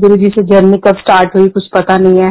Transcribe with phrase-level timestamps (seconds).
[0.00, 2.28] गुरु जी से जर्नी कब स्टार्ट हुई कुछ पता नहीं है।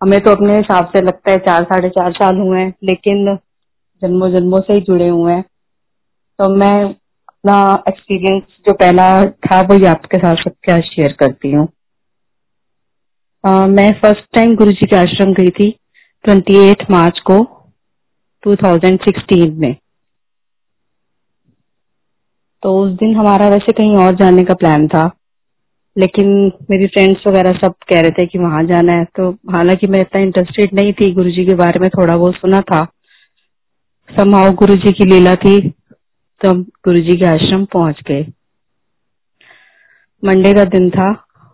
[0.00, 3.36] हमें तो अपने हिसाब से लगता है चार, साढ़े चार साल हुए हैं, लेकिन
[4.02, 5.42] जन्मों जन्मों से ही जुड़े हुए हैं।
[6.38, 11.68] तो मैं अपना एक्सपीरियंस जो पहला था, वो आपके साथ सबके शेयर करती हूँ।
[13.68, 15.70] मैं फ़र्स्ट टाइम गुरु जी के आश्रम गई थी
[16.24, 17.38] ट्वेंटी एट मार्च को
[18.42, 19.74] 2016 में।
[22.62, 25.10] तो उस दिन हमारा वैसे कहीं और जाने का प्लान था।
[25.96, 26.28] लेकिन
[26.70, 30.22] मेरी फ्रेंड्स वगैरह सब कह रहे थे कि वहाँ जाना है। तो हालाँकि मैं इतना
[30.22, 32.84] इंटरेस्टेड नहीं थी गुरुजी के बारे में, थोड़ा बहुत सुना था।
[34.08, 35.60] समाओ गुरु जी की लीला थी
[36.40, 38.26] तो हम गुरु जी के आश्रम पहुँच गए।
[40.22, 41.10] मंडे का दिन था,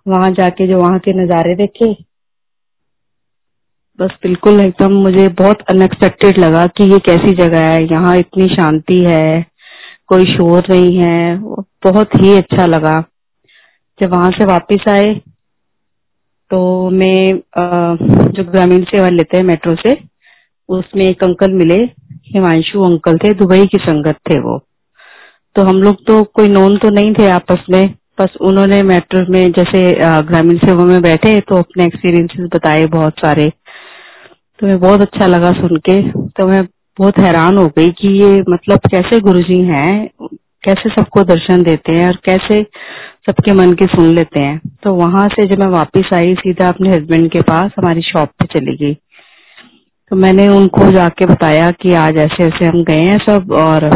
[0.06, 1.92] वहाँ जाके जो वहाँ के नजारे देखे,
[3.98, 8.98] बस बिल्कुल एकदम मुझे बहुत अनएक्सपेक्टेड लगा कि ये कैसी जगह है, यहाँ इतनी शांति
[9.04, 9.46] है,
[10.09, 11.36] कोई शोर नहीं है,
[11.84, 12.98] बहुत ही अच्छा लगा।
[14.00, 15.14] जब वहाँ से वापस आए
[16.50, 16.59] तो
[16.90, 17.24] मैं
[18.32, 19.93] जो ग्रामीण सेवा लेते हैं मेट्रो से,
[20.68, 21.79] उसमें एक अंकल मिले,
[22.26, 24.59] हिमांशु अंकल थे, दुबई की संगत थे वो।
[25.56, 29.52] तो हम लोग तो कोई नोन तो नहीं थे आपस में, बस उन्होंने मेट्रो में
[29.52, 29.80] जैसे
[30.26, 33.48] ग्रामीण सेवा में बैठे तो अपने एक्सपीरियंसेस बताए बहुत सारे।
[34.59, 36.62] तो मैं बहुत अच्छा लगा सुन के तो मैं
[36.98, 39.90] बहुत हैरान हो गई कि ये मतलब कैसे गुरुजी हैं
[40.62, 42.62] कैसे सबको दर्शन देते हैं और कैसे
[43.26, 46.90] सबके मन की सुन लेते हैं। तो वहाँ से जब मैं वापस आई, सीधा अपने
[46.90, 48.94] हस्बैंड के पास, हमारी शॉप पे चली गई।
[50.08, 53.90] तो मैंने उनको जाके बताया कि आज ऐसे ऐसे हम गए हैं सब और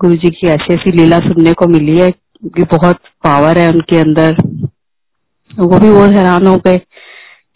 [0.00, 2.10] गुरु जी की ऐसी ऐसी लीला सुनने को मिली है
[2.44, 4.36] कि बहुत पावर है उनके अंदर।
[5.58, 6.78] वो भी बहुत हैरान हो गए।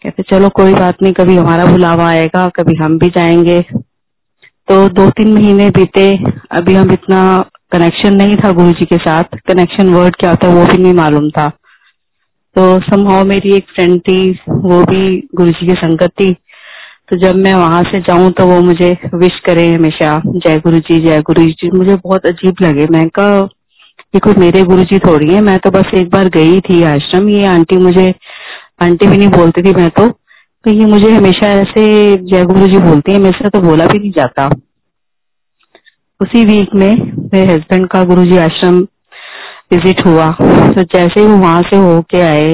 [0.03, 3.61] कहते, चलो, कोई बात नहीं, कभी हमारा बुलावा आएगा, कभी हम भी जाएँगे।
[4.67, 6.17] तो दो तीन महीने बीते,
[6.51, 10.55] अभी हम इतना कनेक्शन नहीं था गुरु जी के साथ। कनेक्शन वर्ड क्या होता है
[10.55, 11.47] वो भी नहीं मालूम था।
[12.55, 16.31] तो समहाव मेरी एक फ्रेंड थी, वो भी गुरु जी की संगत थी।
[17.09, 20.99] तो जब मैं वहाँ से जाऊँ तो वो मुझे विश करे हमेशा, जय गुरु जी
[21.05, 23.37] जय गुरु जी मुझे बहुत अजीब लगे। मैं कहा,
[24.15, 27.29] ये कोई मेरे गुरु जी थोड़ी है, मैं तो बस एक बार गई थी आश्रम।
[27.29, 28.13] ये आंटी मुझे,
[28.81, 30.05] आंटी भी नहीं बोलती थी मैं तो।
[30.65, 31.83] ये मुझे हमेशा ऐसे
[32.25, 34.47] जय गुरु जी बोलती है से तो बोला भी नहीं जाता।
[36.23, 36.91] उसी वीक में
[37.33, 38.75] मेरे हस्बैंड का गुरु जी आश्रम
[39.73, 42.51] विज़िट हुआ। तो जैसे ही वहाँ से होके आए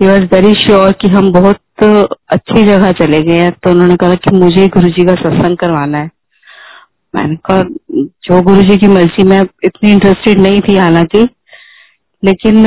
[0.00, 4.14] ही वॉज़ वेरी श्योर कि हम बहुत अच्छी जगह चले गए हैं। तो उन्होंने कहा
[4.16, 6.10] कि मुझे गुरु जी का सत्संग करवाना है।
[7.14, 7.62] मैंने कहा,
[8.24, 11.28] जो गुरु जी की मर्ज़ी, में इतनी इंटरेस्टेड नहीं थी हालाँकि,
[12.22, 12.66] लेकिन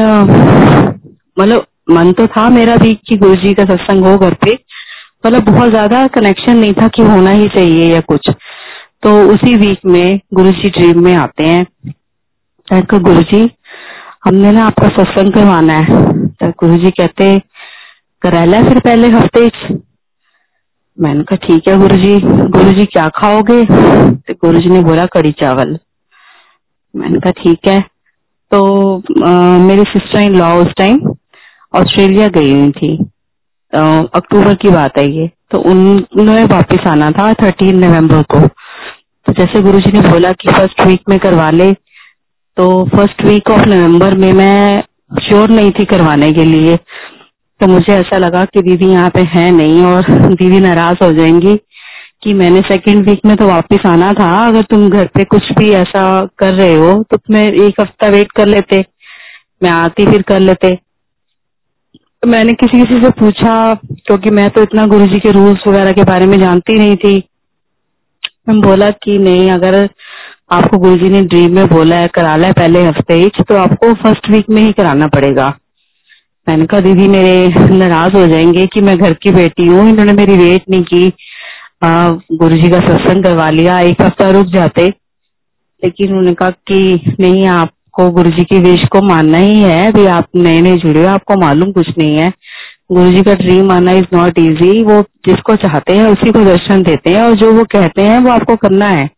[1.40, 4.54] मतलब मन तो था मेरा भी कि गुरु जी का सत्संग हो पे
[5.26, 8.30] मतलब बहुत ज़्यादा कनेक्शन नहीं था कि होना ही चाहिए या कुछ।
[9.08, 13.40] तो उसी वीक में गुरु जी ड्रीम में आते हैं। तो गुरु जी
[14.26, 16.02] हमने ना आपका सत्संग करवाना है।
[16.34, 17.38] तो गुरु जी कहते
[18.22, 19.46] करा लिया फिर पहले हफ़्ते
[20.98, 23.64] मैंने कहा, ठीक है गुरु जी गुरु जी क्या खाओगे?
[23.64, 25.78] तो गुरु जी ने बोला कड़ी चावल।
[26.94, 27.80] मैंने कहा, ठीक है।
[28.52, 28.62] तो
[29.68, 31.00] मेरी सिस्टर इन लॉ उस टाइम
[31.74, 32.96] ऑस्ट्रेलिया गई हुई थी।
[33.74, 38.48] अक्टूबर की बात है ये। तो उन्होंने वापस आना था थर्टीन नवंबर को।
[39.28, 41.72] तो जैसे गुरुजी ने बोला कि फ़र्स्ट वीक में करवा ले
[42.58, 44.84] तो फ़र्स्ट वीक ऑफ़ नवंबर में मैं
[45.24, 46.76] श्योर नहीं थी करवाने के लिए।
[47.62, 51.56] तो मुझे ऐसा लगा कि दीदी यहाँ पे है नहीं और दीदी नाराज़ हो जाएँगी
[52.24, 55.72] कि मैंने सेकेंड वीक में तो वापस आना था। अगर तुम घर पे कुछ भी
[55.74, 56.08] ऐसा
[56.40, 58.84] कर रहे हो तो तुम्हें एक हफ़्ता वेट कर लेते।
[59.64, 60.76] मैं आती फिर कर लेते।
[62.24, 66.04] तो मैंने किसी किसी से पूछा, क्योंकि मैं तो इतना गुरुजी के रूल्स वगैरह के
[66.04, 67.18] बारे में जानती नहीं थी।
[68.50, 69.90] मैं बोला कि नहीं, अगर
[70.52, 74.30] आपको गुरुजी ने ड्रीम में बोला है, करा है पहले हफ़्ते ही तो आपको फ़र्स्ट
[74.32, 75.48] वीक में ही कराना पड़ेगा।
[76.50, 77.48] मैंने कहा, दीदी, मेरे
[77.78, 81.12] नाराज़ हो जाएँगे कि मैं घर की बेटी हूँ, इन्होंने मेरी वेट नहीं की।
[81.84, 84.88] गुरु जी का सत्संग करवा लिया, एक हफ़्ता रुक जाते।
[85.84, 90.06] लेकिन उन्होंने कहा कि नहीं, आपको गुरु जी की विश को मानना ही है, अभी
[90.06, 92.32] आप नए नए जुड़े हो, आपको मालूम कुछ नहीं है।
[92.92, 96.84] गुरु जी का ड्रीम आना इज़ नॉट इजी वो जिसको चाहते हैं, उसी को दर्शन
[96.84, 99.10] देते हैं और जो वो कहते हैं, वो आपको करना है।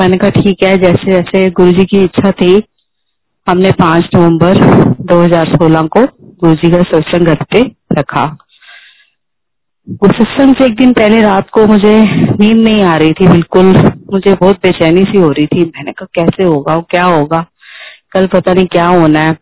[0.00, 2.62] मैंने कहा, ठीक है जैसे जैसे गुरु जी की इच्छा थी,
[3.48, 4.58] हमने पाँच नवंबर
[5.00, 7.62] 2016 को गुरु जी का सत्संग घर पे
[7.98, 8.36] रखा।
[10.02, 12.04] उस सत्संग से एक दिन पहले रात को मुझे
[12.40, 13.66] नींद नहीं आ रही थी बिल्कुल।
[14.12, 16.76] मुझे बहुत बेचैनी सी हो रही थी। मैंने कहा, कैसे होगा?
[16.76, 17.46] क्या होगा?
[18.12, 19.41] कल पता नहीं क्या होना है।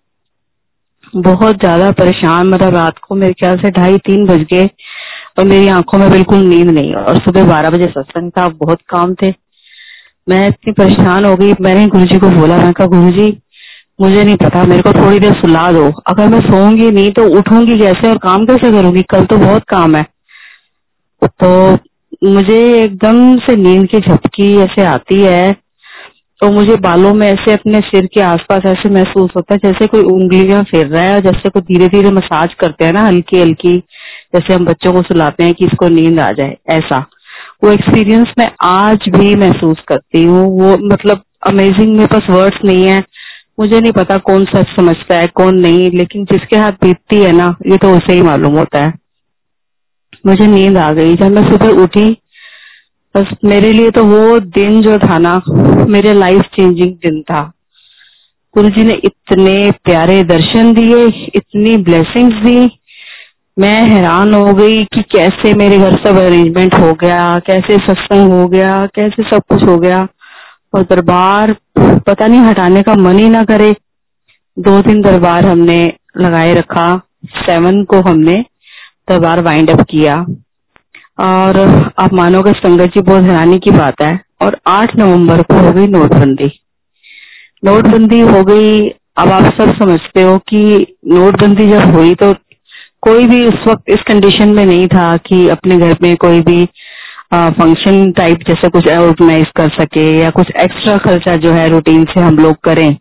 [1.15, 4.69] बहुत ज़्यादा परेशान मतलब रात को मेरे ख्याल से ढाई तीन बज गए
[5.39, 9.15] और मेरी आँखों में बिल्कुल नींद नहीं और सुबह बारह बजे सत्संग था बहुत काम
[9.15, 9.33] थे।
[10.27, 13.37] मैं इतनी परेशान हो गई, मैंने गुरु जी को बोला, मैं कहा गुरु जी
[14.01, 17.79] मुझे नहीं पता, मेरे को थोड़ी देर सुला दो। अगर मैं सोऊँगी नहीं तो उठूँगी
[17.79, 19.03] कैसे और काम कैसे करूँगी?
[19.03, 20.03] कल तो बहुत काम है।
[21.23, 21.73] तो
[22.25, 25.51] मुझे एकदम से नींद की झपकी ऐसे आती है
[26.43, 30.03] तो मुझे बालों में ऐसे अपने सिर के आसपास ऐसे महसूस होता है जैसे कोई
[30.03, 33.77] उंगलियाँ फेर रहा है और जैसे कोई धीरे धीरे मसाज करते हैं ना हल्की हल्की
[34.35, 37.07] जैसे हम बच्चों को सुलाते हैं कि इसको नींद आ जाए, ऐसा।
[37.65, 42.87] वो एक्सपीरियंस मैं आज भी महसूस करती हूँ। वो मतलब अमेजिंग मेरे पास वर्ड्स नहीं
[42.87, 43.01] है।
[43.61, 47.57] मुझे नहीं पता कौन सच समझता है, कौन नहीं, लेकिन जिसके हाथ बीतती है ना,
[47.67, 48.95] ये तो उसे ही मालूम होता है।
[50.27, 52.17] मुझे नींद आ गई। जब मैं सुबह उठी
[53.17, 55.43] बस मेरे लिए तो वो दिन जो था ना,
[55.89, 57.53] मेरे लाइफ चेंजिंग दिन था।
[58.55, 62.71] गुरु जी ने इतने प्यारे दर्शन दिए, इतनी ब्लेसिंग्स दी।
[63.59, 68.47] मैं हैरान हो गई कि कैसे मेरे घर सब अरेंजमेंट हो गया, कैसे सत्संग हो
[68.47, 70.09] गया, कैसे सब कुछ हो गया।
[70.75, 73.73] और दरबार पता नहीं हटाने का मन ही ना करे।
[74.59, 78.45] दो दिन दरबार हमने लगाए रखा सेवन को हमने
[79.11, 80.27] दरबार वाइंड अप किया।
[81.21, 81.59] और
[81.99, 85.87] आप मानोगे संगत जी बहुत हैरानी की बात है। और 8 नवंबर को हो गई
[85.89, 86.51] नोटबंदी।
[87.65, 88.81] नोटबंदी हो गई,
[89.19, 90.61] अब आप सब समझते हो कि
[91.09, 92.33] नोटबंदी जब हुई तो
[93.03, 96.65] कोई भी उस वक्त इस कंडीशन में नहीं था कि अपने घर में कोई भी
[97.35, 102.21] फ़ंक्शन टाइप जैसे कुछ ऑर्गेनाइज कर सके या कुछ एक्स्ट्रा खर्चा जो है रूटीन से
[102.21, 102.95] हम लोग करें।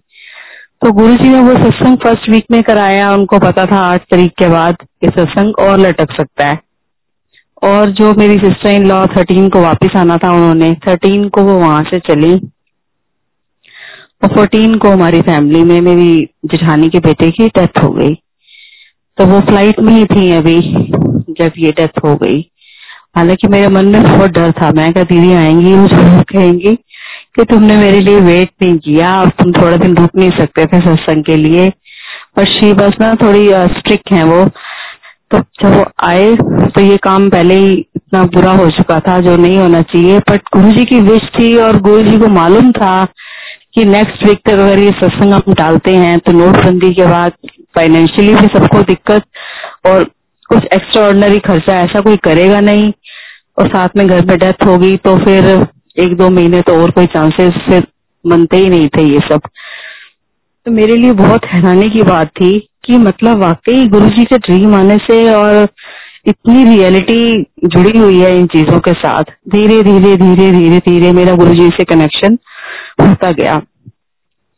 [0.83, 4.31] तो गुरु जी ने वो सत्संग फ़र्स्ट वीक में कराया, उनको पता था आठ तारीख
[4.39, 6.59] के बाद ये सत्संग और लटक सकता है।
[7.63, 11.53] और जो मेरी सिस्टर इन लॉ थर्टीन को वापस आना था उन्होंने थर्टीन को वो
[11.53, 12.33] वहाँ से चली
[14.23, 18.13] और फोर्टीन को हमारी फैमिली में मेरी जेठानी के बेटे की डेथ हो गई।
[19.17, 20.59] तो वो फ़्लाइट में ही थी अभी
[21.39, 22.39] जब ये डेथ हो गई।
[23.17, 26.75] हालाँकि मेरे मन में बहुत डर था। मैं क्या दीदी, आएँगी ज़रूर कहेंगी
[27.35, 30.79] कि तुमने मेरे लिए वेट नहीं किया। अब तुम थोड़ा दिन रुक नहीं सकते थे
[30.79, 31.69] सत्संग के लिए।
[32.35, 34.45] पर शी बस ना थोड़ी स्ट्रिक्ट है वो।
[35.31, 39.35] तो जब वो आए तो ये काम पहले ही इतना बुरा हो चुका था जो
[39.37, 43.03] नहीं होना चाहिए। बट गुरु जी की विश थी और गुरु जी को मालूम था
[43.75, 47.31] कि नेक्स्ट वीक तक अगर ये सत्संग हम डालते हैं तो नोटबंदी के बाद
[47.75, 49.25] फाइनेंशियली भी सबको दिक्कत
[49.85, 50.03] और
[50.49, 52.91] कुछ एक्स्ट्रा ऑर्डनरी खर्चा ऐसा कोई करेगा नहीं
[53.59, 55.47] और साथ में घर में डेथ होगी तो फिर
[55.97, 57.87] एक दो महीने तो और कोई चांसेस फिर
[58.25, 59.41] बनते ही नहीं थे ये सब।
[60.65, 62.51] तो मेरे लिए बहुत हैरानी की बात थी
[62.89, 65.67] कि मतलब वाकई गुरु जी के ड्रीम आने से और
[66.27, 71.35] इतनी रियलिटी जुड़ी हुई है इन चीज़ों के साथ। धीरे धीरे धीरे धीरे धीरे मेरा
[71.35, 72.37] गुरु जी से कनेक्शन
[73.01, 73.59] होता गया।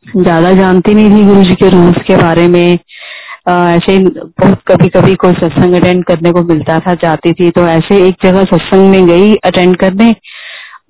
[0.06, 2.78] ज़्यादा जानती नहीं थी गुरु जी के रूल्स के बारे में।
[3.48, 8.02] ऐसे बहुत कभी कभी कोई सत्संग अटेंड करने को मिलता था, जाती थी तो ऐसे
[8.08, 10.12] एक जगह सत्संग में गई अटेंड करने।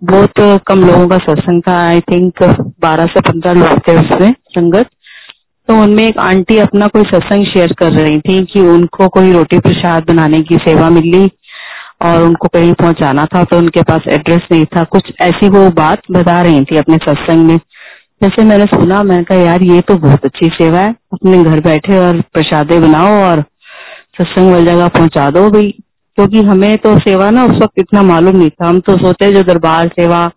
[0.05, 2.43] बहुत कम लोगों का सत्संग था आई थिंक
[2.83, 4.91] बारह से पंद्रह लोग थे उसमें, संगत।
[5.73, 9.59] तो उनमें एक आंटी अपना कोई सत्संग शेयर कर रही थी कि उनको कोई रोटी
[9.59, 11.31] प्रसाद बनाने की सेवा मिली
[12.05, 16.03] और उनको कहीं पहुंचाना था तो उनके पास एड्रेस नहीं था। कुछ ऐसी वो बात
[16.11, 17.57] बता रही थी अपने सत्संग में।
[18.23, 21.97] जैसे मैंने सुना मैं कहा, यार, ये तो बहुत अच्छी सेवा है। अपने घर बैठे
[21.99, 23.41] और प्रसादे बनाओ और
[24.19, 25.71] सत्संग वाली जगह पहुँचा दो भाई।
[26.17, 29.31] क्योंकि तो हमें तो सेवा ना उस वक्त इतना मालूम नहीं था। हम तो सोते
[29.31, 30.31] जो दरबार सेवा,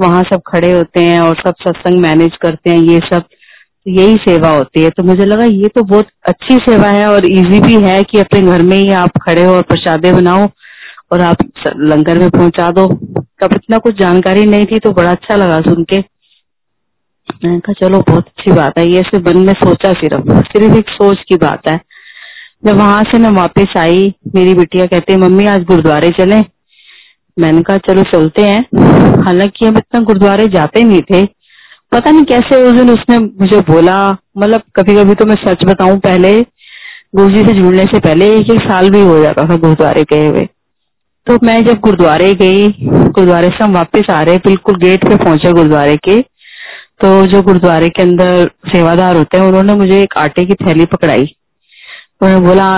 [0.00, 3.22] वहाँ सब खड़े होते हैं और सब सत्संग मैनेज करते हैं, ये सब।
[3.88, 7.60] यही सेवा होती है। तो मुझे लगा ये तो बहुत अच्छी सेवा है और इजी
[7.60, 10.48] भी है कि अपने घर में ही आप खड़े हो और प्रसादे बनाओ
[11.12, 11.36] और आप
[11.76, 12.86] लंगर में पहुँचा दो।
[13.20, 15.98] तब इतना कुछ जानकारी नहीं थी तो बड़ा अच्छा लगा सुन के।
[17.44, 20.88] मैंने कहा, चलो, बहुत अच्छी बात है। ये सिर्फ़ मन में सोचा सिर्फ़। सिर्फ़ एक
[20.88, 21.80] सोच की बात है।
[22.66, 26.40] जब वहाँ से मैं वापस आई। मेरी बिटिया कहती, मम्मी, आज गुरुद्वारे चले?
[27.38, 28.66] मैंने कहा, चलो, चलते हैं।
[29.26, 31.39] हालाँकि हम इतना गुरुद्वारे जाते नहीं थे।
[31.92, 33.96] पता नहीं कैसे उस दिन उसने मुझे बोला।
[34.38, 36.40] मतलब कभी कभी तो मैं सच बताऊँ, पहले
[37.16, 40.26] गुरु जी से जुड़ने से पहले एक एक साल भी हो जाता था गुरुद्वारे गए
[40.26, 40.42] हुए।
[41.26, 45.52] तो मैं जब गुरुद्वारे गई, गुरुद्वारे से हम वापस आ रहे, बिल्कुल गेट पे पहुँचे
[45.52, 46.18] गुरुद्वारे के
[47.00, 51.22] तो जो गुरुद्वारे के अंदर सेवादार होते हैं, उन्होंने मुझे एक आटे की थैली पकड़ाई।
[52.22, 52.68] उन्होंने बोला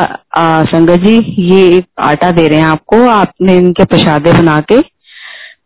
[0.66, 1.14] संगत जी,
[1.47, 4.78] ये एक आटा दे रहे हैं आपको, आपने इनके प्रसादे बना के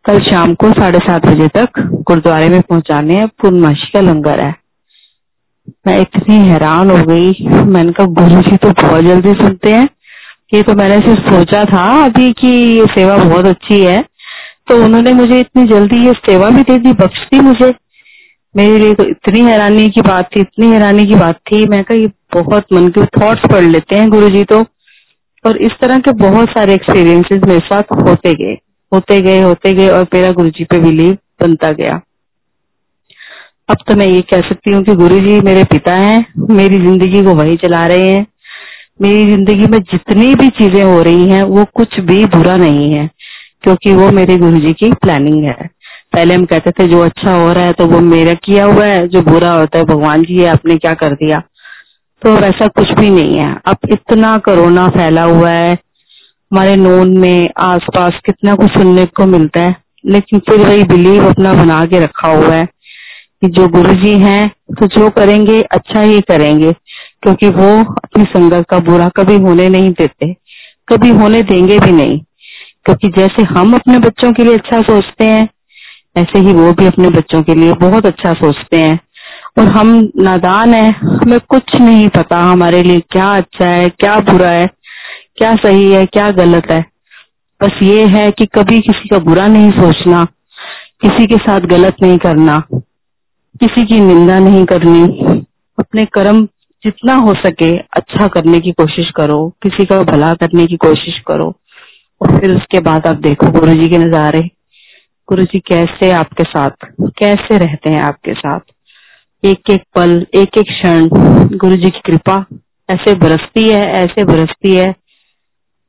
[0.07, 4.55] कल शाम को साढ़े सात बजे तक गुरुद्वारे में पहुँचाने हैं। पूर्णमाशी का लंगर है।
[5.87, 9.87] मैं इतनी हैरान हो गई। मैंने कहा, गुरु जी तो बहुत जल्दी सुनते हैं।
[10.53, 14.05] ये तो मैंने सिर्फ़ सोचा था अभी कि ये सेवा बहुत अच्छी है।
[14.67, 17.73] तो उन्होंने मुझे इतनी जल्दी ये सेवा भी दे दी, बख्श दी मुझे।
[18.55, 21.97] मेरे लिए तो इतनी हैरानी की बात थी, इतनी हैरानी की बात थी। मैं कहा,
[21.97, 24.65] ये बहुत मन के थॉट्स पढ़ लेते हैं गुरु जी तो।
[25.45, 28.57] और इस तरह के बहुत सारे एक्सपीरियंसेस मेरे साथ होते गए।
[28.91, 31.99] होते गए होते गए और मेरा गुरु जी पे बिलीव बनता गया।
[33.69, 37.23] अब तो मैं ये कह सकती हूँ कि गुरु जी मेरे पिता हैं, मेरी ज़िंदगी
[37.23, 38.25] को वही चला रहे हैं।
[39.01, 43.09] मेरी ज़िंदगी में जितनी भी चीज़ें हो रही हैं, वो कुछ भी बुरा नहीं है,
[43.63, 45.69] क्योंकि वो मेरे गुरु जी की प्लानिंग है।
[46.13, 49.07] पहले हम कहते थे, जो अच्छा हो रहा है तो वो मेरा किया हुआ है,
[49.07, 51.41] जो बुरा होता है, भगवान जी है आपने क्या कर दिया?
[52.21, 55.75] तो वैसा कुछ भी नहीं है। अब इतना कोरोना फैला हुआ है
[56.53, 59.75] हमारे नोन में, आसपास कितना कुछ सुनने को मिलता है।
[60.05, 62.65] लेकिन फिर वही बिलीव अपना बना के रखा हुआ है
[63.41, 66.71] कि जो गुरु जी हैं तो जो करेंगे अच्छा ही करेंगे।
[67.23, 70.33] क्योंकि वो अपनी संगत का बुरा कभी होने नहीं देते,
[70.89, 72.19] कभी होने देंगे भी नहीं।
[72.85, 75.49] क्योंकि जैसे हम अपने बच्चों के लिए अच्छा सोचते हैं,
[76.17, 78.99] ऐसे ही वो भी अपने बच्चों के लिए बहुत अच्छा सोचते हैं।
[79.59, 84.49] और हम नादान है, हमें कुछ नहीं पता हमारे लिए क्या अच्छा है, क्या बुरा
[84.49, 84.67] है।
[85.37, 86.85] क्या सही है, क्या गलत है?
[87.63, 90.25] बस ये है कि कभी किसी का बुरा नहीं सोचना,
[91.01, 92.63] किसी के साथ गलत नहीं करना,
[93.59, 95.03] किसी की निंदा नहीं करनी,
[95.79, 96.45] अपने कर्म
[96.83, 101.53] जितना हो सके अच्छा करने की कोशिश करो, किसी का भला करने की कोशिश करो,
[102.21, 104.41] और फिर उसके बाद आप देखो गुरु जी के नजारे।
[105.29, 106.69] गुरु जी कैसे आपके साथ?
[107.01, 108.59] कैसे रहते हैं आपके साथ?
[109.45, 111.07] एक एक पल एक एक क्षण,
[111.57, 112.45] गुरु जी की कृपा
[112.89, 115.06] ऐसे बरसती है, ऐसे बरसती है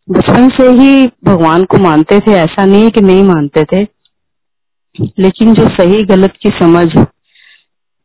[0.08, 3.82] बचपन से ही भगवान को मानते थे, ऐसा नहीं है कि नहीं मानते थे।
[5.18, 6.86] लेकिन जो सही गलत की समझ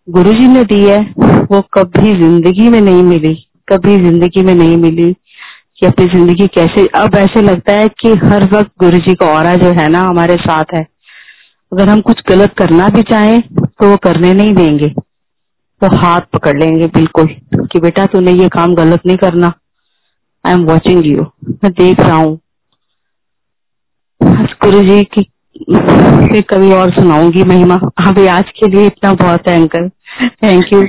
[0.07, 3.33] गुरु जी ने दी है, वो कभी ज़िंदगी में नहीं मिली,
[3.67, 5.11] कभी ज़िंदगी में नहीं मिली
[5.79, 9.53] कि अपनी ज़िंदगी कैसे। अब ऐसे लगता है कि हर वक्त गुरु जी का और
[9.61, 10.85] जो है ना हमारे साथ है।
[11.71, 16.57] अगर हम कुछ गलत करना भी चाहें तो वो करने नहीं देंगे। तो हाथ पकड़
[16.59, 19.53] लेंगे बिल्कुल कि बेटा तूने ये काम गलत नहीं करना।
[20.45, 22.39] आई एम वॉचिंग यू मैं देख रहा हूँ।
[24.63, 25.21] गुरु जी की
[25.71, 27.75] फिर कभी और सुनाऊँगी महिमा।
[28.07, 29.89] अभी आज के लिए इतना बहुत है, अंकल।
[30.43, 30.83] Thank you